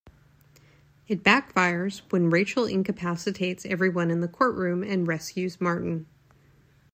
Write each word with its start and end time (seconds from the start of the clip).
It 1.07 1.21
backfires 1.23 2.01
when 2.11 2.31
Rachel 2.31 2.65
incapacitates 2.65 3.67
everyone 3.67 4.09
in 4.09 4.21
the 4.21 4.27
courtroom 4.27 4.81
and 4.81 5.07
rescues 5.07 5.61
Martin. 5.61 6.07